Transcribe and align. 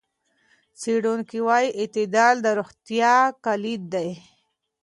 څېړونکي 0.79 1.37
وايي 1.47 1.69
اعتدال 1.79 2.35
د 2.41 2.47
روغتیا 2.59 3.15
کلید 3.45 3.81
دی. 3.93 4.09